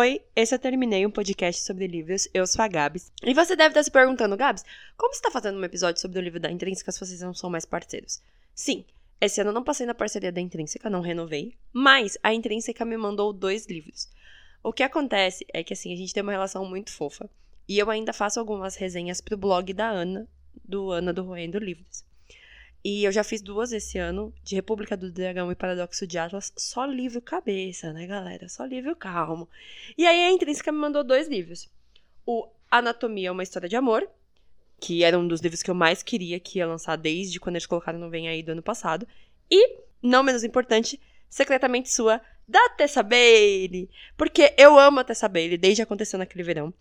Oi, 0.00 0.22
esse 0.36 0.54
eu 0.54 0.60
terminei 0.60 1.04
um 1.04 1.10
podcast 1.10 1.60
sobre 1.64 1.88
livros. 1.88 2.28
Eu 2.32 2.46
sou 2.46 2.64
a 2.64 2.68
Gabs. 2.68 3.10
E 3.20 3.34
você 3.34 3.56
deve 3.56 3.70
estar 3.70 3.82
se 3.82 3.90
perguntando, 3.90 4.36
Gabs, 4.36 4.64
como 4.96 5.12
você 5.12 5.18
está 5.18 5.28
fazendo 5.28 5.58
um 5.58 5.64
episódio 5.64 6.00
sobre 6.00 6.20
o 6.20 6.22
livro 6.22 6.38
da 6.38 6.48
Intrínseca 6.48 6.92
se 6.92 7.00
vocês 7.00 7.20
não 7.20 7.34
são 7.34 7.50
mais 7.50 7.64
parceiros? 7.64 8.22
Sim, 8.54 8.84
esse 9.20 9.40
ano 9.40 9.50
eu 9.50 9.54
não 9.54 9.64
passei 9.64 9.86
na 9.86 9.94
parceria 9.96 10.30
da 10.30 10.40
Intrínseca, 10.40 10.88
não 10.88 11.00
renovei, 11.00 11.52
mas 11.72 12.16
a 12.22 12.32
Intrínseca 12.32 12.84
me 12.84 12.96
mandou 12.96 13.32
dois 13.32 13.66
livros. 13.66 14.08
O 14.62 14.72
que 14.72 14.84
acontece 14.84 15.44
é 15.52 15.64
que 15.64 15.72
assim, 15.72 15.92
a 15.92 15.96
gente 15.96 16.14
tem 16.14 16.22
uma 16.22 16.30
relação 16.30 16.64
muito 16.64 16.92
fofa. 16.92 17.28
E 17.66 17.76
eu 17.76 17.90
ainda 17.90 18.12
faço 18.12 18.38
algumas 18.38 18.76
resenhas 18.76 19.20
pro 19.20 19.36
blog 19.36 19.72
da 19.72 19.88
Ana, 19.88 20.28
do 20.64 20.92
Ana 20.92 21.12
do 21.12 21.24
Roendo 21.24 21.58
Livros. 21.58 22.04
E 22.84 23.04
eu 23.04 23.10
já 23.10 23.24
fiz 23.24 23.42
duas 23.42 23.72
esse 23.72 23.98
ano, 23.98 24.32
de 24.42 24.54
República 24.54 24.96
do 24.96 25.10
Dragão 25.10 25.50
e 25.50 25.54
Paradoxo 25.54 26.06
de 26.06 26.16
Atlas, 26.16 26.52
só 26.56 26.84
livro 26.84 27.20
cabeça, 27.20 27.92
né, 27.92 28.06
galera? 28.06 28.48
Só 28.48 28.64
livro 28.64 28.94
calmo. 28.94 29.48
E 29.96 30.06
aí 30.06 30.24
a 30.24 30.30
Intrínseca 30.30 30.70
me 30.70 30.78
mandou 30.78 31.02
dois 31.02 31.28
livros. 31.28 31.68
O 32.24 32.48
Anatomia, 32.70 33.32
uma 33.32 33.42
história 33.42 33.68
de 33.68 33.76
amor, 33.76 34.08
que 34.80 35.02
era 35.02 35.18
um 35.18 35.26
dos 35.26 35.40
livros 35.40 35.62
que 35.62 35.70
eu 35.70 35.74
mais 35.74 36.02
queria 36.02 36.38
que 36.38 36.58
ia 36.58 36.66
lançar 36.66 36.96
desde 36.96 37.40
quando 37.40 37.56
eles 37.56 37.66
colocaram 37.66 37.98
no 37.98 38.10
Vem 38.10 38.28
Aí 38.28 38.42
do 38.42 38.52
ano 38.52 38.62
passado. 38.62 39.06
E, 39.50 39.78
não 40.02 40.22
menos 40.22 40.44
importante, 40.44 41.00
Secretamente 41.28 41.92
Sua, 41.92 42.20
da 42.46 42.68
Tessa 42.70 43.02
Bailey. 43.02 43.90
Porque 44.16 44.54
eu 44.56 44.78
amo 44.78 45.00
a 45.00 45.04
Tessa 45.04 45.28
Bailey, 45.28 45.58
desde 45.58 45.82
aconteceu 45.82 46.18
naquele 46.18 46.44
verão. 46.44 46.72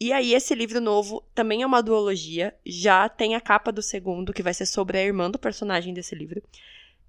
E 0.00 0.14
aí, 0.14 0.32
esse 0.32 0.54
livro 0.54 0.80
novo 0.80 1.22
também 1.34 1.60
é 1.60 1.66
uma 1.66 1.82
duologia. 1.82 2.54
Já 2.64 3.06
tem 3.06 3.34
a 3.34 3.40
capa 3.40 3.70
do 3.70 3.82
segundo, 3.82 4.32
que 4.32 4.42
vai 4.42 4.54
ser 4.54 4.64
sobre 4.64 4.96
a 4.96 5.04
irmã 5.04 5.30
do 5.30 5.38
personagem 5.38 5.92
desse 5.92 6.14
livro. 6.14 6.42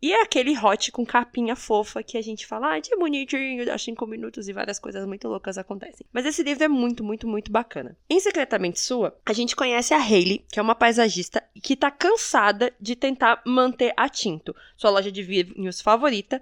E 0.01 0.11
é 0.11 0.21
aquele 0.23 0.57
hot 0.57 0.91
com 0.91 1.05
capinha 1.05 1.55
fofa 1.55 2.01
que 2.01 2.17
a 2.17 2.21
gente 2.23 2.47
fala, 2.47 2.75
ah, 2.75 2.81
que 2.81 2.95
bonitinho, 2.95 3.65
dá 3.65 3.77
cinco 3.77 4.07
minutos 4.07 4.49
e 4.49 4.53
várias 4.53 4.79
coisas 4.79 5.05
muito 5.05 5.27
loucas 5.27 5.59
acontecem. 5.59 6.05
Mas 6.11 6.25
esse 6.25 6.41
livro 6.41 6.63
é 6.63 6.67
muito, 6.67 7.03
muito, 7.03 7.27
muito 7.27 7.51
bacana. 7.51 7.95
Em 8.09 8.20
Secretamente 8.20 8.79
Sua, 8.81 9.15
a 9.23 9.31
gente 9.31 9.55
conhece 9.55 9.93
a 9.93 9.99
Hayley, 9.99 10.43
que 10.51 10.59
é 10.59 10.61
uma 10.61 10.73
paisagista 10.73 11.43
que 11.61 11.76
tá 11.76 11.91
cansada 11.91 12.73
de 12.81 12.95
tentar 12.95 13.43
manter 13.45 13.93
a 13.95 14.09
Tinto, 14.09 14.55
sua 14.76 14.89
loja 14.89 15.11
de 15.11 15.21
vinhos 15.21 15.81
favorita, 15.81 16.41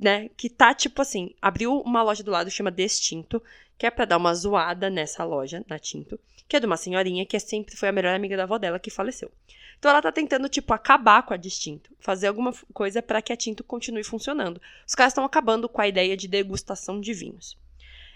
né? 0.00 0.30
Que 0.34 0.48
tá 0.48 0.72
tipo 0.72 1.02
assim, 1.02 1.34
abriu 1.40 1.78
uma 1.80 2.02
loja 2.02 2.22
do 2.22 2.30
lado 2.30 2.50
chama 2.50 2.70
Destinto, 2.70 3.42
que 3.78 3.86
é 3.86 3.90
para 3.90 4.04
dar 4.04 4.16
uma 4.16 4.34
zoada 4.34 4.88
nessa 4.88 5.24
loja, 5.24 5.64
na 5.68 5.78
Tinto, 5.78 6.18
que 6.48 6.56
é 6.56 6.60
de 6.60 6.66
uma 6.66 6.76
senhorinha 6.76 7.26
que 7.26 7.36
é 7.36 7.40
sempre 7.40 7.76
foi 7.76 7.88
a 7.88 7.92
melhor 7.92 8.14
amiga 8.14 8.36
da 8.36 8.44
avó 8.44 8.58
dela 8.58 8.78
que 8.78 8.90
faleceu. 8.90 9.30
Então 9.78 9.90
ela 9.90 10.00
tá 10.00 10.10
tentando, 10.10 10.48
tipo, 10.48 10.72
acabar 10.72 11.22
com 11.22 11.34
a 11.34 11.36
Distinto, 11.36 11.90
fazer 12.00 12.28
alguma 12.28 12.52
coisa 12.72 13.02
para 13.02 13.20
que 13.20 13.32
a 13.32 13.36
Tinto 13.36 13.62
continue 13.62 14.02
funcionando. 14.02 14.60
Os 14.86 14.94
caras 14.94 15.12
estão 15.12 15.24
acabando 15.24 15.68
com 15.68 15.80
a 15.80 15.88
ideia 15.88 16.16
de 16.16 16.26
degustação 16.26 17.00
de 17.00 17.12
vinhos. 17.12 17.58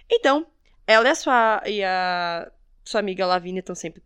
Então, 0.08 0.46
ela 0.86 1.06
e 1.06 1.10
a 1.10 1.14
sua, 1.14 1.62
e 1.66 1.84
a 1.84 2.50
sua 2.82 3.00
amiga 3.00 3.26
Lavínia 3.26 3.60
estão 3.60 3.74
sempre, 3.74 4.02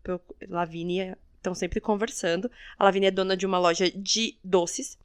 Lavínia 0.48 1.16
estão 1.36 1.54
sempre 1.54 1.80
conversando. 1.80 2.50
A 2.78 2.84
Lavínia 2.84 3.08
é 3.08 3.12
dona 3.12 3.36
de 3.36 3.46
uma 3.46 3.58
loja 3.58 3.90
de 3.90 4.36
doces. 4.42 4.98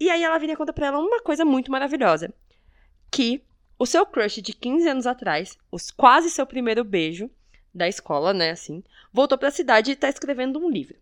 E 0.00 0.08
aí 0.10 0.24
a 0.24 0.30
Lavínia 0.30 0.56
conta 0.56 0.72
pra 0.72 0.86
ela 0.86 0.98
uma 0.98 1.20
coisa 1.20 1.44
muito 1.44 1.70
maravilhosa. 1.70 2.32
Que 3.10 3.42
o 3.78 3.86
seu 3.86 4.04
crush 4.04 4.42
de 4.42 4.52
15 4.52 4.88
anos 4.88 5.06
atrás, 5.06 5.56
os 5.70 5.90
quase 5.90 6.30
seu 6.30 6.46
primeiro 6.46 6.82
beijo 6.82 7.30
da 7.72 7.86
escola, 7.86 8.34
né, 8.34 8.50
assim, 8.50 8.82
voltou 9.12 9.38
para 9.38 9.48
a 9.48 9.52
cidade 9.52 9.90
e 9.90 9.94
está 9.94 10.08
escrevendo 10.08 10.58
um 10.58 10.68
livro. 10.68 10.96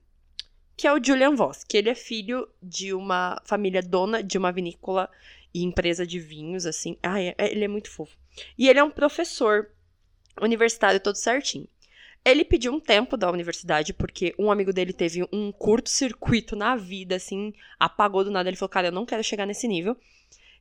Que 0.77 0.87
é 0.87 0.93
o 0.93 1.03
Julian 1.03 1.35
Voss, 1.35 1.65
que 1.65 1.77
ele 1.77 1.89
é 1.89 1.95
filho 1.95 2.47
de 2.63 2.93
uma 2.93 3.41
família 3.45 3.81
dona 3.81 4.23
de 4.23 4.37
uma 4.37 4.53
vinícola 4.53 5.11
e 5.55 5.63
empresa 5.65 6.07
de 6.07 6.21
vinhos, 6.21 6.67
assim. 6.67 6.99
Ah, 7.03 7.19
é, 7.19 7.35
ele 7.39 7.65
é 7.65 7.69
muito 7.69 7.91
fofo. 7.91 8.15
E 8.59 8.69
ele 8.69 8.79
é 8.79 8.85
um 8.85 8.91
professor 8.91 9.71
universitário 10.43 11.01
todo 11.01 11.17
certinho. 11.17 11.67
Ele 12.23 12.45
pediu 12.45 12.75
um 12.75 12.81
tempo 12.81 13.17
da 13.17 13.31
universidade, 13.31 13.95
porque 13.95 14.35
um 14.39 14.51
amigo 14.51 14.71
dele 14.71 14.93
teve 14.93 15.27
um 15.33 15.51
curto-circuito 15.51 16.55
na 16.55 16.77
vida, 16.77 17.15
assim, 17.17 17.55
apagou 17.79 18.23
do 18.23 18.31
nada. 18.31 18.51
Ele 18.51 18.57
falou, 18.57 18.69
cara, 18.69 18.89
eu 18.89 18.93
não 18.93 19.07
quero 19.07 19.25
chegar 19.25 19.47
nesse 19.47 19.67
nível. 19.67 19.97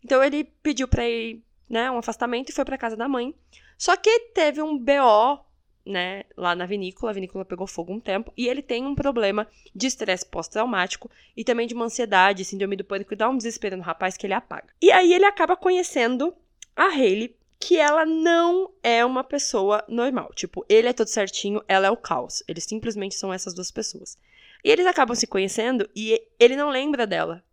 Então 0.01 0.23
ele 0.23 0.45
pediu 0.63 0.87
pra 0.87 1.09
ir 1.09 1.43
né, 1.69 1.89
um 1.91 1.97
afastamento 1.97 2.49
e 2.49 2.53
foi 2.53 2.65
para 2.65 2.77
casa 2.77 2.95
da 2.95 3.07
mãe. 3.07 3.33
Só 3.77 3.95
que 3.95 4.19
teve 4.33 4.61
um 4.61 4.77
BO, 4.77 5.39
né, 5.85 6.23
lá 6.35 6.55
na 6.55 6.65
vinícola, 6.65 7.11
a 7.11 7.13
vinícola 7.13 7.45
pegou 7.45 7.67
fogo 7.67 7.93
um 7.93 7.99
tempo, 7.99 8.31
e 8.35 8.47
ele 8.47 8.61
tem 8.61 8.85
um 8.85 8.95
problema 8.95 9.47
de 9.73 9.87
estresse 9.87 10.25
pós-traumático 10.25 11.09
e 11.35 11.43
também 11.43 11.67
de 11.67 11.73
uma 11.73 11.85
ansiedade, 11.85 12.45
síndrome 12.45 12.75
do 12.75 12.83
pânico, 12.83 13.13
e 13.13 13.17
dá 13.17 13.29
um 13.29 13.37
desespero 13.37 13.77
no 13.77 13.83
rapaz 13.83 14.17
que 14.17 14.25
ele 14.25 14.33
apaga. 14.33 14.73
E 14.81 14.91
aí 14.91 15.13
ele 15.13 15.25
acaba 15.25 15.55
conhecendo 15.55 16.35
a 16.75 16.87
Hayley, 16.87 17.35
que 17.59 17.77
ela 17.77 18.05
não 18.05 18.71
é 18.83 19.03
uma 19.05 19.23
pessoa 19.23 19.83
normal. 19.87 20.31
Tipo, 20.35 20.65
ele 20.67 20.87
é 20.87 20.93
todo 20.93 21.07
certinho, 21.07 21.63
ela 21.67 21.87
é 21.87 21.89
o 21.89 21.97
caos. 21.97 22.43
Eles 22.47 22.65
simplesmente 22.65 23.15
são 23.15 23.33
essas 23.33 23.53
duas 23.53 23.71
pessoas. 23.71 24.17
E 24.63 24.69
eles 24.69 24.85
acabam 24.85 25.15
se 25.15 25.27
conhecendo 25.27 25.89
e 25.95 26.21
ele 26.39 26.55
não 26.55 26.69
lembra 26.69 27.07
dela, 27.07 27.43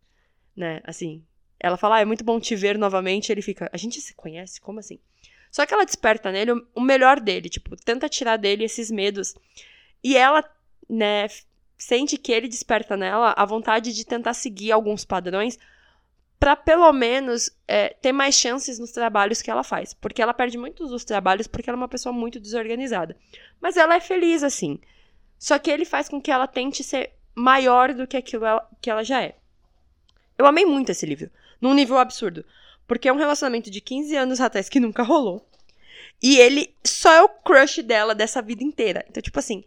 né? 0.57 0.81
Assim, 0.85 1.25
ela 1.63 1.77
fala, 1.77 1.97
ah, 1.97 2.01
é 2.01 2.05
muito 2.05 2.25
bom 2.25 2.41
te 2.41 2.57
ver 2.57 2.77
novamente. 2.77 3.31
Ele 3.31 3.41
fica, 3.41 3.71
a 3.73 3.77
gente 3.77 4.01
se 4.01 4.13
conhece? 4.15 4.61
Como 4.61 4.81
assim? 4.81 4.99
Só 5.51 5.65
que 5.65 5.73
ela 5.73 5.85
desperta 5.85 6.33
nele 6.33 6.53
o 6.75 6.81
melhor 6.81 7.21
dele, 7.21 7.49
tipo, 7.49 7.77
tenta 7.77 8.09
tirar 8.09 8.37
dele 8.37 8.65
esses 8.65 8.91
medos. 8.91 9.35
E 10.03 10.17
ela, 10.17 10.43
né, 10.89 11.29
sente 11.79 12.19
que 12.19 12.33
ele 12.33 12.49
desperta 12.49 12.97
nela 12.97 13.33
a 13.37 13.45
vontade 13.45 13.95
de 13.95 14.05
tentar 14.05 14.35
seguir 14.35 14.73
alguns 14.73 15.05
padrões 15.05 15.57
para 16.41 16.57
pelo 16.57 16.93
menos 16.93 17.49
é, 17.69 17.91
ter 17.91 18.11
mais 18.11 18.35
chances 18.35 18.81
nos 18.81 18.91
trabalhos 18.91 19.41
que 19.41 19.51
ela 19.51 19.63
faz. 19.63 19.95
Porque 19.95 20.21
ela 20.21 20.35
perde 20.35 20.59
muitos 20.59 20.91
dos 20.91 21.05
trabalhos 21.05 21.47
porque 21.47 21.71
ela 21.71 21.77
é 21.77 21.83
uma 21.83 21.87
pessoa 21.87 22.13
muito 22.13 22.41
desorganizada. 22.41 23.17
Mas 23.61 23.77
ela 23.77 23.95
é 23.95 24.01
feliz 24.01 24.43
assim. 24.43 24.81
Só 25.39 25.61
que 25.61 25.71
ele 25.71 25.85
faz 25.85 26.09
com 26.09 26.21
que 26.21 26.33
ela 26.33 26.49
tente 26.49 26.83
ser 26.83 27.13
maior 27.37 27.95
do 27.95 28.07
que 28.07 28.17
aquilo 28.17 28.47
que 28.81 28.91
ela 28.91 29.05
já 29.05 29.23
é. 29.23 29.37
Eu 30.37 30.47
amei 30.47 30.65
muito 30.65 30.91
esse 30.91 31.07
livro 31.07 31.31
num 31.63 31.73
nível 31.73 31.97
absurdo. 31.97 32.45
Porque 32.87 33.09
é 33.09 33.13
um 33.13 33.17
relacionamento 33.17 33.71
de 33.71 33.81
15 33.81 34.17
anos 34.17 34.41
atrás 34.41 34.69
que 34.69 34.81
nunca 34.81 35.03
rolou. 35.03 35.49
E 36.21 36.37
ele 36.39 36.75
só 36.85 37.13
é 37.13 37.23
o 37.23 37.29
crush 37.29 37.83
dela 37.83 38.15
dessa 38.15 38.43
vida 38.43 38.63
inteira. 38.63 39.05
Então, 39.09 39.23
tipo 39.23 39.39
assim, 39.39 39.65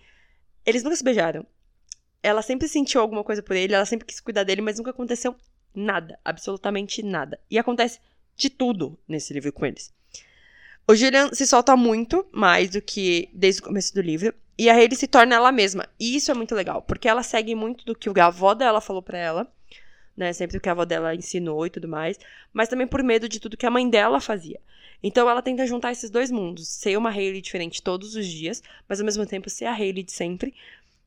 eles 0.66 0.84
nunca 0.84 0.96
se 0.96 1.04
beijaram. 1.04 1.46
Ela 2.22 2.42
sempre 2.42 2.68
sentiu 2.68 3.02
alguma 3.02 3.24
coisa 3.24 3.42
por 3.42 3.56
ele, 3.56 3.74
ela 3.74 3.86
sempre 3.86 4.06
quis 4.06 4.20
cuidar 4.20 4.44
dele, 4.44 4.62
mas 4.62 4.78
nunca 4.78 4.92
aconteceu 4.92 5.36
nada. 5.74 6.20
Absolutamente 6.24 7.02
nada. 7.02 7.40
E 7.50 7.58
acontece 7.58 8.00
de 8.36 8.50
tudo 8.50 9.00
nesse 9.08 9.34
livro 9.34 9.54
com 9.54 9.66
eles. 9.66 9.94
O 10.88 10.96
Julian 10.96 11.34
se 11.34 11.48
solta 11.48 11.76
muito 11.76 12.28
mais 12.32 12.70
do 12.70 12.82
que 12.82 13.30
desde 13.34 13.62
o 13.62 13.64
começo 13.64 13.94
do 13.94 14.02
livro. 14.02 14.34
E 14.58 14.70
a 14.70 14.74
Hayley 14.74 14.96
se 14.96 15.08
torna 15.08 15.36
ela 15.36 15.52
mesma. 15.52 15.88
E 16.00 16.16
isso 16.16 16.32
é 16.32 16.34
muito 16.34 16.56
legal, 16.56 16.82
porque 16.82 17.08
ela 17.08 17.24
segue 17.24 17.56
muito 17.56 17.86
do 17.86 17.96
que 17.96 18.10
a 18.20 18.26
avó 18.28 18.54
dela 18.54 18.80
falou 18.80 19.02
para 19.02 19.18
ela 19.18 19.55
né? 20.16 20.34
Sempre 20.34 20.58
o 20.58 20.62
que 20.62 20.70
a 20.70 20.72
avó 20.72 20.86
dela 20.86 21.16
ensinou 21.16 21.66
e 21.66 21.70
tudo 21.70 21.88
mais, 21.88 22.20
mas 22.54 22.70
também 22.70 22.88
por 22.88 23.04
medo 23.04 23.28
de 23.28 23.40
tudo 23.40 23.58
que 23.58 23.66
a 23.66 23.72
mãe 23.72 23.90
dela 23.90 24.20
fazia. 24.20 24.60
Então 25.04 25.30
ela 25.30 25.42
tenta 25.42 25.68
juntar 25.68 25.92
esses 25.92 26.10
dois 26.10 26.32
mundos, 26.32 26.68
ser 26.68 26.98
uma 26.98 27.10
Hayley 27.10 27.42
diferente 27.42 27.82
todos 27.82 28.16
os 28.16 28.26
dias, 28.26 28.64
mas 28.88 29.00
ao 29.00 29.06
mesmo 29.06 29.26
tempo 29.26 29.50
ser 29.50 29.66
a 29.66 29.74
Hayley 29.74 30.04
de 30.04 30.12
sempre. 30.12 30.54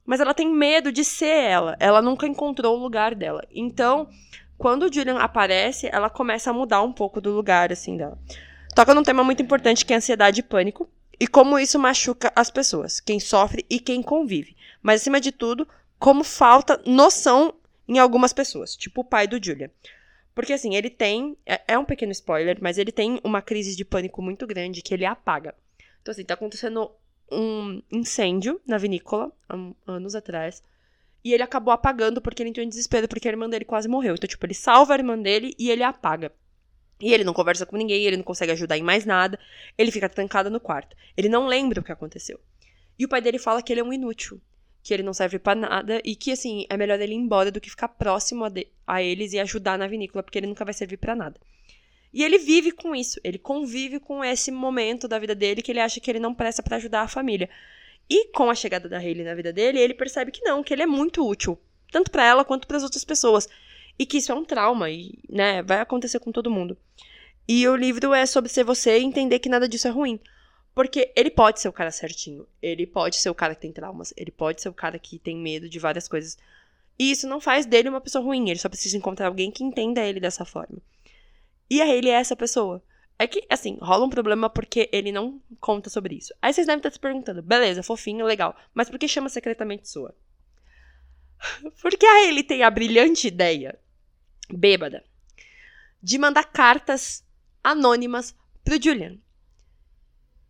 Mas 0.05 0.21
ela 0.21 0.33
tem 0.33 0.49
medo 0.49 0.91
de 0.91 1.05
ser 1.05 1.27
ela. 1.27 1.77
Ela 1.79 2.01
nunca 2.01 2.27
encontrou 2.27 2.77
o 2.77 2.83
lugar 2.83 3.15
dela. 3.15 3.45
Então, 3.51 4.09
quando 4.57 4.85
o 4.85 4.93
Julian 4.93 5.19
aparece, 5.19 5.89
ela 5.93 6.09
começa 6.09 6.51
a 6.51 6.53
mudar 6.53 6.83
um 6.83 6.93
pouco 6.93 7.21
do 7.21 7.31
lugar 7.31 7.73
assim 7.73 7.97
dela. 7.97 8.19
Toca 8.75 8.95
num 8.95 9.03
tema 9.03 9.25
muito 9.25 9.43
importante 9.43 9.85
que 9.85 9.93
é 9.93 9.97
ansiedade 9.97 10.41
e 10.41 10.43
pânico 10.43 10.89
e 11.21 11.27
como 11.27 11.59
isso 11.59 11.79
machuca 11.79 12.33
as 12.35 12.51
pessoas, 12.51 13.01
quem 13.01 13.19
sofre 13.19 13.67
e 13.69 13.81
quem 13.81 14.03
convive. 14.03 14.57
Mas 14.81 15.01
acima 15.01 15.21
de 15.21 15.33
tudo, 15.33 15.67
como 15.99 16.23
falta 16.23 16.81
noção 16.87 17.55
em 17.89 17.99
algumas 17.99 18.33
pessoas, 18.33 18.77
tipo 18.77 19.01
o 19.01 19.05
pai 19.05 19.27
do 19.27 19.43
Julia. 19.43 19.73
Porque 20.35 20.53
assim, 20.53 20.77
ele 20.77 20.89
tem. 20.91 21.37
É, 21.45 21.61
é, 21.67 21.79
um 21.79 21.85
pequeno 21.85 22.13
spoiler, 22.13 22.59
mas 22.61 22.79
ele 22.79 22.93
tem 22.93 23.21
uma 23.25 23.43
crise 23.43 23.75
de 23.75 23.85
pânico 23.85 24.23
muito 24.23 24.47
grande 24.47 24.83
que 24.83 24.95
ele 24.95 25.05
apaga. 25.05 25.53
Então, 26.01 26.13
assim, 26.13 26.25
tá 26.25 26.35
acontecendo 26.35 26.91
um 27.31 27.83
incêndio 27.91 28.61
na 28.65 28.79
vinícola, 28.79 29.33
anos 29.87 30.15
atrás. 30.15 30.63
E 31.25 31.35
ele 31.35 31.43
acabou 31.43 31.73
apagando 31.73 32.21
porque 32.21 32.43
ele 32.43 32.51
entrou 32.51 32.65
em 32.65 32.69
desespero, 32.69 33.09
porque 33.09 33.27
a 33.27 33.33
irmã 33.33 33.49
dele 33.49 33.65
quase 33.65 33.89
morreu. 33.89 34.15
Então, 34.15 34.29
tipo, 34.29 34.47
ele 34.47 34.55
salva 34.55 34.95
a 34.95 34.99
irmã 34.99 35.19
dele 35.19 35.55
e 35.59 35.71
ele 35.71 35.83
apaga. 35.83 36.33
E 37.01 37.13
ele 37.13 37.25
não 37.25 37.35
conversa 37.35 37.67
com 37.67 37.77
ninguém, 37.77 38.05
ele 38.05 38.17
não 38.17 38.25
consegue 38.25 38.53
ajudar 38.53 38.79
em 38.79 38.83
mais 38.83 39.05
nada. 39.05 39.39
Ele 39.77 39.91
fica 39.91 40.09
trancado 40.09 40.51
no 40.51 40.61
quarto. 40.61 40.97
Ele 41.17 41.29
não 41.29 41.47
lembra 41.47 41.81
o 41.81 41.85
que 41.85 41.91
aconteceu. 41.91 42.39
E 42.97 43.05
o 43.05 43.09
pai 43.09 43.21
dele 43.21 43.39
fala 43.39 43.61
que 43.61 43.73
ele 43.73 43.81
é 43.81 43.85
um 43.85 43.93
inútil 43.93 44.41
que 44.89 44.95
ele 44.95 45.03
não 45.03 45.13
serve 45.13 45.39
para 45.39 45.55
nada 45.55 46.01
e 46.03 46.17
que, 46.17 46.33
assim, 46.33 46.65
é 46.71 46.75
melhor 46.75 46.99
ele 46.99 47.13
ir 47.13 47.17
embora 47.17 47.51
do 47.51 47.61
que 47.61 47.69
ficar 47.69 47.89
próximo 47.89 48.47
a, 48.47 48.49
de, 48.49 48.67
a 48.87 49.03
eles 49.03 49.35
e 49.35 49.39
ajudar 49.39 49.77
na 49.77 49.87
vinícola, 49.87 50.23
porque 50.23 50.39
ele 50.39 50.47
nunca 50.47 50.65
vai 50.65 50.73
servir 50.73 50.97
para 50.97 51.15
nada. 51.15 51.39
E 52.11 52.25
ele 52.25 52.39
vive 52.39 52.73
com 52.73 52.97
isso, 52.97 53.21
ele 53.23 53.37
convive 53.37 54.01
com 54.01 54.25
esse 54.25 54.51
momento 54.51 55.07
da 55.07 55.19
vida 55.19 55.35
dele 55.35 55.61
que 55.61 55.71
ele 55.71 55.81
acha 55.81 56.01
que 56.01 56.11
ele 56.11 56.19
não 56.19 56.33
presta 56.33 56.63
para 56.63 56.77
ajudar 56.77 57.03
a 57.03 57.09
família. 57.09 57.51
E 58.09 58.29
com 58.29 58.49
a 58.49 58.55
chegada 58.55 58.89
da 58.89 58.97
Hayley 58.97 59.25
na 59.25 59.35
vida 59.35 59.53
dele, 59.53 59.79
ele 59.79 59.93
percebe 59.93 60.31
que 60.31 60.43
não, 60.43 60.63
que 60.63 60.73
ele 60.73 60.83
é 60.83 60.87
muito 60.87 61.23
útil, 61.29 61.59
tanto 61.93 62.11
para 62.11 62.25
ela 62.25 62.43
quanto 62.43 62.67
para 62.67 62.79
as 62.79 62.83
outras 62.83 63.05
pessoas. 63.05 63.47
E 63.99 64.07
que 64.07 64.17
isso 64.17 64.33
é 64.33 64.35
um 64.35 64.43
trauma 64.43 64.89
e, 64.89 65.19
né, 65.29 65.63
vai 65.63 65.81
acontecer 65.81 66.19
com 66.19 66.33
todo 66.33 66.51
mundo. 66.51 66.79
E 67.47 67.69
o 67.69 67.77
livro 67.77 68.15
é 68.15 68.25
sobre 68.25 68.51
ser 68.51 68.65
você 68.65 68.99
e 68.99 69.05
entender 69.05 69.39
que 69.39 69.51
nada 69.51 69.69
disso 69.69 69.87
é 69.87 69.91
ruim. 69.91 70.19
Porque 70.79 71.13
ele 71.17 71.29
pode 71.29 71.59
ser 71.59 71.69
o 71.69 71.73
cara 71.73 71.91
certinho. 71.91 72.47
Ele 72.63 72.87
pode 72.87 73.17
ser 73.17 73.29
o 73.29 73.35
cara 73.35 73.53
que 73.53 73.63
tem 73.63 73.73
traumas. 73.73 74.15
Ele 74.17 74.31
pode 74.31 74.63
ser 74.63 74.69
o 74.69 74.73
cara 74.73 74.97
que 74.97 75.19
tem 75.19 75.37
medo 75.37 75.69
de 75.69 75.77
várias 75.77 76.07
coisas. 76.07 76.39
E 76.97 77.11
isso 77.11 77.27
não 77.27 77.41
faz 77.41 77.67
dele 77.67 77.89
uma 77.89 78.01
pessoa 78.01 78.25
ruim. 78.25 78.49
Ele 78.49 78.61
só 78.61 78.69
precisa 78.69 78.97
encontrar 78.97 79.27
alguém 79.27 79.51
que 79.51 79.65
entenda 79.65 80.01
ele 80.07 80.21
dessa 80.21 80.45
forma. 80.45 80.79
E 81.69 81.83
aí 81.83 81.99
ele 81.99 82.09
é 82.09 82.13
essa 82.13 82.37
pessoa. 82.37 82.81
É 83.19 83.27
que, 83.27 83.45
assim, 83.51 83.77
rola 83.83 84.07
um 84.07 84.09
problema 84.09 84.49
porque 84.49 84.89
ele 84.93 85.11
não 85.11 85.43
conta 85.59 85.91
sobre 85.91 86.15
isso. 86.15 86.33
Aí 86.41 86.53
vocês 86.53 86.69
devem 86.69 86.79
estar 86.79 86.93
se 86.93 87.01
perguntando, 87.01 87.43
beleza, 87.43 87.83
fofinho, 87.83 88.25
legal, 88.25 88.57
mas 88.73 88.89
por 88.89 89.01
que 89.01 89.09
chama 89.09 89.29
secretamente 89.29 89.89
sua? 89.89 90.15
porque 91.83 92.07
aí 92.07 92.29
ele 92.29 92.45
tem 92.45 92.63
a 92.63 92.71
brilhante 92.71 93.27
ideia, 93.27 93.77
bêbada, 94.49 95.03
de 96.01 96.19
mandar 96.19 96.45
cartas 96.45 97.25
anônimas 97.65 98.33
pro 98.63 98.81
Julian. 98.81 99.19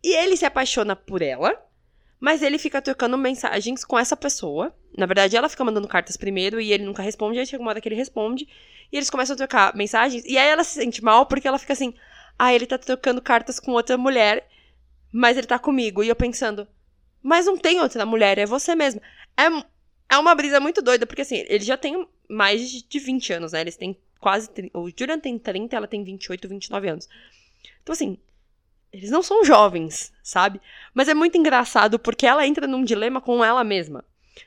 E 0.03 0.15
ele 0.15 0.37
se 0.37 0.45
apaixona 0.45 0.95
por 0.95 1.21
ela, 1.21 1.61
mas 2.19 2.41
ele 2.41 2.57
fica 2.57 2.81
trocando 2.81 3.17
mensagens 3.17 3.83
com 3.83 3.97
essa 3.97 4.15
pessoa. 4.15 4.73
Na 4.97 5.05
verdade, 5.05 5.35
ela 5.35 5.49
fica 5.49 5.63
mandando 5.63 5.87
cartas 5.87 6.17
primeiro 6.17 6.59
e 6.59 6.71
ele 6.71 6.85
nunca 6.85 7.03
responde. 7.03 7.39
Aí 7.39 7.45
chega 7.45 7.61
uma 7.61 7.71
hora 7.71 7.81
que 7.81 7.87
ele 7.87 7.95
responde. 7.95 8.47
E 8.91 8.97
eles 8.97 9.09
começam 9.09 9.33
a 9.33 9.37
trocar 9.37 9.75
mensagens. 9.75 10.23
E 10.25 10.37
aí 10.37 10.47
ela 10.47 10.63
se 10.63 10.79
sente 10.81 11.03
mal 11.03 11.25
porque 11.25 11.47
ela 11.47 11.59
fica 11.59 11.73
assim: 11.73 11.93
ah, 12.37 12.53
ele 12.53 12.65
tá 12.65 12.77
trocando 12.77 13.21
cartas 13.21 13.59
com 13.59 13.71
outra 13.71 13.97
mulher, 13.97 14.47
mas 15.11 15.37
ele 15.37 15.47
tá 15.47 15.59
comigo. 15.59 16.03
E 16.03 16.07
eu 16.07 16.15
pensando: 16.15 16.67
mas 17.21 17.45
não 17.45 17.57
tem 17.57 17.79
outra 17.79 18.05
mulher, 18.05 18.37
é 18.37 18.45
você 18.45 18.75
mesma. 18.75 19.01
É, 19.37 20.15
é 20.15 20.17
uma 20.17 20.33
brisa 20.33 20.59
muito 20.59 20.81
doida, 20.81 21.05
porque 21.05 21.21
assim, 21.21 21.45
ele 21.47 21.63
já 21.63 21.77
tem 21.77 22.07
mais 22.27 22.69
de 22.69 22.99
20 22.99 23.33
anos, 23.33 23.51
né? 23.51 23.61
Eles 23.61 23.75
têm 23.75 23.97
quase. 24.19 24.49
O 24.73 24.89
Julian 24.89 25.19
tem 25.19 25.37
30, 25.37 25.75
ela 25.75 25.87
tem 25.87 26.03
28, 26.03 26.47
29 26.47 26.87
anos. 26.87 27.09
Então, 27.81 27.93
assim, 27.93 28.17
eles 28.91 29.09
não 29.09 29.21
são 29.21 29.43
jovens, 29.43 30.11
sabe? 30.23 30.59
Mas 30.93 31.07
é 31.07 31.13
muito 31.13 31.37
engraçado 31.37 31.99
porque 31.99 32.25
ela 32.25 32.45
entra 32.45 32.67
num 32.67 32.83
dilema 32.83 33.21
com 33.21 33.43
ela 33.43 33.63
mesma. 33.63 34.03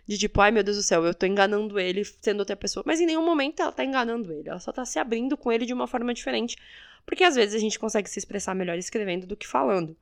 De 0.07 0.19
tipo, 0.19 0.41
ai 0.41 0.51
meu 0.51 0.63
Deus 0.63 0.77
do 0.77 0.83
céu, 0.83 1.05
eu 1.05 1.15
tô 1.15 1.27
enganando 1.27 1.79
ele 1.79 2.05
sendo 2.05 2.41
outra 2.41 2.57
pessoa. 2.57 2.83
Mas 2.87 3.01
em 3.01 3.07
nenhum 3.07 3.25
momento 3.25 3.61
ela 3.61 3.73
tá 3.73 3.85
enganando 3.85 4.33
ele. 4.33 4.49
Ela 4.49 4.61
só 4.61 4.73
tá 4.73 4.85
se 4.85 4.99
abrindo 4.99 5.37
com 5.37 5.53
ele 5.53 5.67
de 5.67 5.73
uma 5.73 5.87
forma 5.87 6.13
diferente. 6.13 6.57
Porque 7.05 7.25
às 7.25 7.35
vezes 7.35 7.55
a 7.55 7.59
gente 7.59 7.79
consegue 7.79 8.09
se 8.09 8.19
expressar 8.19 8.55
melhor 8.55 8.77
escrevendo 8.77 9.27
do 9.27 9.37
que 9.37 9.47
falando. 9.47 9.97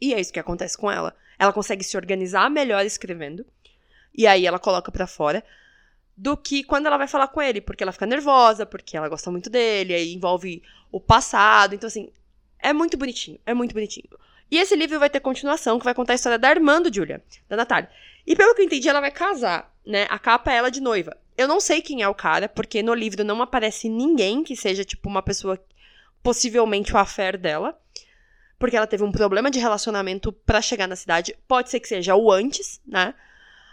E 0.00 0.12
é 0.12 0.20
isso 0.20 0.32
que 0.32 0.40
acontece 0.40 0.76
com 0.76 0.90
ela. 0.90 1.14
Ela 1.38 1.52
consegue 1.52 1.84
se 1.84 1.96
organizar 1.96 2.50
melhor 2.50 2.84
escrevendo. 2.84 3.46
E 4.14 4.26
aí 4.26 4.46
ela 4.46 4.58
coloca 4.58 4.90
para 4.90 5.06
fora 5.06 5.42
do 6.16 6.36
que 6.36 6.62
quando 6.62 6.86
ela 6.86 6.98
vai 6.98 7.08
falar 7.08 7.28
com 7.28 7.40
ele, 7.40 7.60
porque 7.60 7.82
ela 7.82 7.92
fica 7.92 8.06
nervosa, 8.06 8.66
porque 8.66 8.96
ela 8.96 9.08
gosta 9.08 9.30
muito 9.30 9.48
dele, 9.48 9.94
aí 9.94 10.12
envolve 10.12 10.62
o 10.90 11.00
passado. 11.00 11.74
Então, 11.74 11.86
assim, 11.86 12.10
é 12.62 12.72
muito 12.72 12.96
bonitinho, 12.96 13.38
é 13.44 13.52
muito 13.52 13.74
bonitinho. 13.74 14.08
E 14.50 14.58
esse 14.58 14.76
livro 14.76 14.98
vai 14.98 15.10
ter 15.10 15.20
continuação, 15.20 15.78
que 15.78 15.84
vai 15.84 15.94
contar 15.94 16.12
a 16.12 16.16
história 16.16 16.38
da 16.38 16.50
irmã 16.50 16.80
do 16.80 16.94
Julia, 16.94 17.22
da 17.48 17.56
Natália. 17.56 17.90
E 18.26 18.36
pelo 18.36 18.54
que 18.54 18.62
eu 18.62 18.66
entendi, 18.66 18.88
ela 18.88 19.00
vai 19.00 19.10
casar, 19.10 19.74
né? 19.84 20.06
A 20.08 20.18
capa 20.18 20.52
é 20.52 20.56
ela 20.56 20.70
de 20.70 20.80
noiva. 20.80 21.16
Eu 21.36 21.48
não 21.48 21.58
sei 21.58 21.80
quem 21.80 22.02
é 22.02 22.08
o 22.08 22.14
cara, 22.14 22.48
porque 22.48 22.82
no 22.82 22.94
livro 22.94 23.24
não 23.24 23.42
aparece 23.42 23.88
ninguém 23.88 24.44
que 24.44 24.54
seja, 24.54 24.84
tipo, 24.84 25.08
uma 25.08 25.22
pessoa, 25.22 25.58
possivelmente 26.22 26.92
o 26.94 26.98
affair 26.98 27.36
dela. 27.36 27.76
Porque 28.58 28.76
ela 28.76 28.86
teve 28.86 29.02
um 29.02 29.10
problema 29.10 29.50
de 29.50 29.58
relacionamento 29.58 30.30
para 30.30 30.62
chegar 30.62 30.86
na 30.86 30.94
cidade. 30.94 31.34
Pode 31.48 31.68
ser 31.68 31.80
que 31.80 31.88
seja 31.88 32.14
o 32.14 32.30
antes, 32.30 32.80
né? 32.86 33.14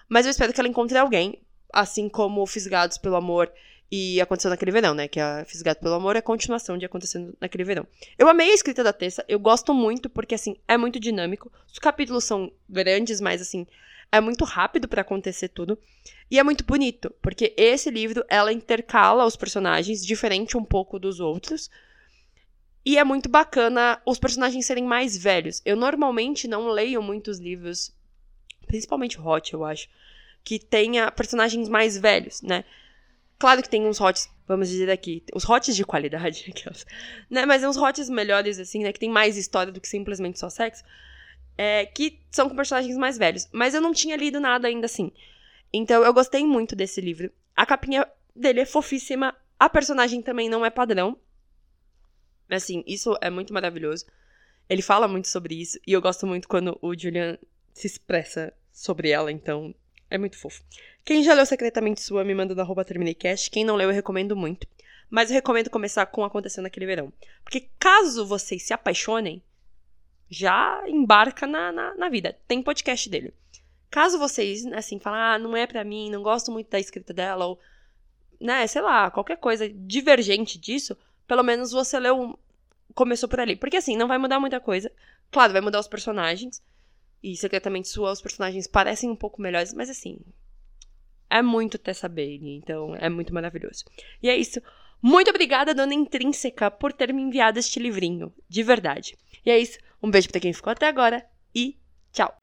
Mas 0.07 0.25
eu 0.25 0.31
espero 0.31 0.51
que 0.51 0.59
ela 0.59 0.69
encontre 0.69 0.97
alguém, 0.97 1.39
assim 1.71 2.09
como 2.09 2.47
Fisgados 2.47 2.97
pelo 2.97 3.17
Amor 3.17 3.51
e 3.91 4.21
aconteceu 4.21 4.49
naquele 4.49 4.71
verão, 4.71 4.93
né? 4.93 5.07
Que 5.07 5.19
a 5.19 5.43
Fisgado 5.45 5.79
pelo 5.79 5.95
Amor 5.95 6.15
é 6.15 6.19
a 6.19 6.23
continuação 6.23 6.77
de 6.77 6.85
acontecendo 6.85 7.35
naquele 7.41 7.63
verão. 7.63 7.87
Eu 8.17 8.27
amei 8.29 8.51
a 8.51 8.53
escrita 8.53 8.83
da 8.83 8.93
Tessa, 8.93 9.25
eu 9.27 9.39
gosto 9.39 9.73
muito, 9.73 10.09
porque 10.09 10.35
assim, 10.35 10.57
é 10.67 10.77
muito 10.77 10.99
dinâmico. 10.99 11.51
Os 11.71 11.79
capítulos 11.79 12.23
são 12.23 12.51
grandes, 12.67 13.19
mas 13.19 13.41
assim, 13.41 13.65
é 14.11 14.21
muito 14.21 14.45
rápido 14.45 14.87
para 14.87 15.01
acontecer 15.01 15.49
tudo. 15.49 15.77
E 16.29 16.37
é 16.37 16.43
muito 16.43 16.63
bonito, 16.63 17.11
porque 17.21 17.53
esse 17.57 17.89
livro 17.89 18.23
ela 18.29 18.53
intercala 18.53 19.25
os 19.25 19.35
personagens, 19.35 20.05
diferente 20.05 20.55
um 20.55 20.63
pouco 20.63 20.99
dos 20.99 21.19
outros. 21.19 21.69
E 22.85 22.97
é 22.97 23.03
muito 23.03 23.27
bacana 23.27 24.01
os 24.05 24.19
personagens 24.19 24.65
serem 24.65 24.83
mais 24.83 25.17
velhos. 25.17 25.61
Eu 25.65 25.75
normalmente 25.75 26.47
não 26.47 26.69
leio 26.69 27.01
muitos 27.01 27.39
livros, 27.39 27.91
principalmente 28.67 29.19
Hot, 29.19 29.53
eu 29.53 29.65
acho, 29.65 29.87
que 30.43 30.59
tenha 30.59 31.11
personagens 31.11 31.67
mais 31.67 31.97
velhos, 31.97 32.41
né? 32.41 32.63
Claro 33.39 33.63
que 33.63 33.69
tem 33.69 33.87
uns 33.87 33.97
hots, 33.97 34.29
vamos 34.45 34.67
dizer 34.67 34.89
aqui, 34.89 35.23
os 35.33 35.45
hots 35.45 35.73
de 35.73 35.85
qualidade, 35.85 36.45
aquelas, 36.51 36.85
né? 37.29 37.45
Mas 37.45 37.63
é 37.63 37.69
uns 37.69 37.77
hots 37.77 38.09
melhores, 38.09 38.59
assim, 38.59 38.83
né? 38.83 38.91
Que 38.91 38.99
tem 38.99 39.09
mais 39.09 39.37
história 39.37 39.71
do 39.71 39.79
que 39.79 39.87
simplesmente 39.87 40.37
só 40.37 40.49
sexo. 40.49 40.83
É, 41.57 41.85
que 41.85 42.19
são 42.31 42.49
com 42.49 42.55
personagens 42.55 42.97
mais 42.97 43.17
velhos. 43.17 43.47
Mas 43.51 43.73
eu 43.73 43.81
não 43.81 43.93
tinha 43.93 44.15
lido 44.15 44.39
nada 44.39 44.67
ainda 44.67 44.85
assim. 44.85 45.11
Então 45.73 46.03
eu 46.03 46.13
gostei 46.13 46.45
muito 46.45 46.75
desse 46.75 47.01
livro. 47.01 47.31
A 47.55 47.65
capinha 47.65 48.07
dele 48.35 48.61
é 48.61 48.65
fofíssima. 48.65 49.35
A 49.59 49.69
personagem 49.69 50.21
também 50.21 50.49
não 50.49 50.65
é 50.65 50.69
padrão. 50.69 51.17
Assim, 52.49 52.83
isso 52.87 53.17
é 53.21 53.29
muito 53.29 53.53
maravilhoso. 53.53 54.05
Ele 54.69 54.81
fala 54.81 55.07
muito 55.07 55.27
sobre 55.27 55.55
isso. 55.61 55.77
E 55.85 55.93
eu 55.93 56.01
gosto 56.01 56.25
muito 56.25 56.47
quando 56.47 56.77
o 56.81 56.97
Julian 56.97 57.37
se 57.73 57.87
expressa 57.87 58.53
sobre 58.71 59.09
ela. 59.09 59.31
Então, 59.31 59.75
é 60.09 60.17
muito 60.17 60.37
fofo. 60.37 60.63
Quem 61.05 61.23
já 61.23 61.33
leu 61.33 61.45
Secretamente 61.45 62.01
Sua, 62.01 62.23
me 62.23 62.33
manda 62.33 62.55
no 62.55 62.61
arroba 62.61 62.85
TermineiCast. 62.85 63.49
Quem 63.49 63.63
não 63.63 63.75
leu, 63.75 63.89
eu 63.89 63.95
recomendo 63.95 64.35
muito. 64.35 64.67
Mas 65.09 65.29
eu 65.29 65.35
recomendo 65.35 65.69
começar 65.69 66.05
com 66.05 66.23
Acontecendo 66.23 66.63
Naquele 66.63 66.85
Verão. 66.85 67.11
Porque 67.43 67.67
caso 67.79 68.25
vocês 68.25 68.63
se 68.63 68.73
apaixonem, 68.73 69.41
já 70.29 70.83
embarca 70.87 71.47
na, 71.47 71.71
na, 71.71 71.95
na 71.95 72.09
vida. 72.09 72.37
Tem 72.47 72.61
podcast 72.61 73.09
dele. 73.09 73.33
Caso 73.89 74.19
vocês, 74.19 74.65
assim, 74.67 74.99
falem, 74.99 75.19
ah, 75.19 75.39
não 75.39 75.57
é 75.57 75.65
pra 75.65 75.83
mim, 75.83 76.11
não 76.11 76.21
gosto 76.21 76.51
muito 76.51 76.69
da 76.69 76.79
escrita 76.79 77.11
dela, 77.11 77.47
ou, 77.47 77.59
né, 78.39 78.67
sei 78.67 78.83
lá, 78.83 79.09
qualquer 79.09 79.37
coisa 79.37 79.67
divergente 79.67 80.59
disso, 80.59 80.95
pelo 81.27 81.41
menos 81.41 81.71
você 81.71 81.99
leu, 81.99 82.37
começou 82.93 83.27
por 83.27 83.39
ali. 83.39 83.55
Porque, 83.55 83.77
assim, 83.77 83.97
não 83.97 84.07
vai 84.07 84.19
mudar 84.19 84.39
muita 84.39 84.59
coisa. 84.59 84.91
Claro, 85.31 85.53
vai 85.53 85.61
mudar 85.61 85.79
os 85.79 85.87
personagens, 85.87 86.61
e 87.21 87.35
Secretamente 87.35 87.87
Sua, 87.87 88.11
os 88.11 88.21
personagens 88.21 88.67
parecem 88.67 89.09
um 89.09 89.15
pouco 89.15 89.41
melhores, 89.41 89.73
mas 89.73 89.89
assim, 89.89 90.19
é 91.29 91.41
muito 91.41 91.77
Tessa 91.77 92.09
Bailey, 92.09 92.57
então 92.57 92.95
é 92.95 93.09
muito 93.09 93.33
maravilhoso. 93.33 93.85
E 94.21 94.29
é 94.29 94.35
isso. 94.35 94.61
Muito 95.01 95.29
obrigada, 95.29 95.73
dona 95.73 95.93
Intrínseca, 95.93 96.69
por 96.69 96.91
ter 96.91 97.13
me 97.13 97.21
enviado 97.21 97.59
este 97.59 97.79
livrinho, 97.79 98.33
de 98.49 98.63
verdade. 98.63 99.17
E 99.45 99.51
é 99.51 99.57
isso. 99.57 99.77
Um 100.01 100.09
beijo 100.09 100.29
para 100.29 100.41
quem 100.41 100.53
ficou 100.53 100.71
até 100.71 100.87
agora 100.87 101.25
e 101.53 101.77
tchau! 102.11 102.38